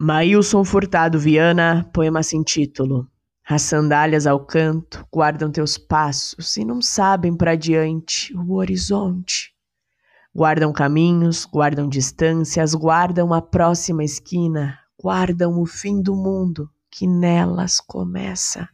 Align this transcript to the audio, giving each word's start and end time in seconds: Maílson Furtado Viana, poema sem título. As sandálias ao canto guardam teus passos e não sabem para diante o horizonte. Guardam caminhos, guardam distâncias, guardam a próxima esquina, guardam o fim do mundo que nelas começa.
Maílson 0.00 0.64
Furtado 0.64 1.20
Viana, 1.20 1.88
poema 1.92 2.20
sem 2.20 2.42
título. 2.42 3.08
As 3.48 3.62
sandálias 3.62 4.26
ao 4.26 4.44
canto 4.44 5.06
guardam 5.12 5.52
teus 5.52 5.78
passos 5.78 6.56
e 6.56 6.64
não 6.64 6.82
sabem 6.82 7.36
para 7.36 7.54
diante 7.54 8.36
o 8.36 8.54
horizonte. 8.54 9.54
Guardam 10.34 10.72
caminhos, 10.72 11.46
guardam 11.46 11.88
distâncias, 11.88 12.74
guardam 12.74 13.32
a 13.32 13.40
próxima 13.40 14.02
esquina, 14.02 14.76
guardam 15.00 15.60
o 15.60 15.64
fim 15.64 16.02
do 16.02 16.16
mundo 16.16 16.68
que 16.90 17.06
nelas 17.06 17.78
começa. 17.78 18.68